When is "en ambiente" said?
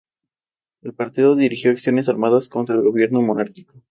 2.71-3.11